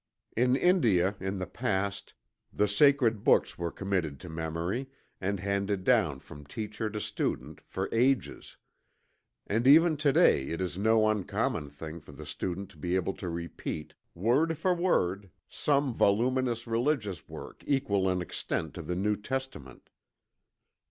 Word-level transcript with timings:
In 0.35 0.55
India, 0.55 1.15
in 1.19 1.37
the 1.37 1.45
past, 1.45 2.15
the 2.51 2.67
sacred 2.67 3.23
books 3.23 3.59
were 3.59 3.69
committed 3.71 4.19
to 4.21 4.29
memory, 4.29 4.89
and 5.21 5.39
handed 5.39 5.83
down 5.83 6.17
from 6.21 6.43
teacher 6.43 6.89
to 6.89 6.99
student, 6.99 7.61
for 7.67 7.87
ages. 7.91 8.57
And 9.45 9.67
even 9.67 9.97
to 9.97 10.11
day 10.11 10.47
it 10.49 10.59
is 10.59 10.75
no 10.75 11.07
uncommon 11.07 11.69
thing 11.69 11.99
for 11.99 12.13
the 12.13 12.25
student 12.25 12.71
to 12.71 12.77
be 12.77 12.95
able 12.95 13.13
to 13.13 13.29
repeat, 13.29 13.93
word 14.15 14.57
for 14.57 14.73
word, 14.73 15.29
some 15.47 15.93
voluminous 15.93 16.65
religious 16.65 17.29
work 17.29 17.63
equal 17.67 18.09
in 18.09 18.23
extent 18.23 18.73
to 18.73 18.81
the 18.81 18.95
New 18.95 19.15
Testament. 19.15 19.91